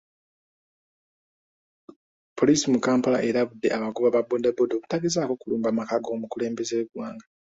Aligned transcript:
Poliisi 2.37 2.65
mu 2.71 2.79
Kampala 2.85 3.23
erabudde 3.29 3.67
abagoba 3.75 4.09
ba 4.15 4.21
bbooda 4.23 4.49
bbooda 4.51 4.73
obutagezaako 4.75 5.33
kulumba 5.41 5.69
maka 5.77 5.95
g'omukulembeze 6.03 6.73
w'eggwanga. 6.77 7.25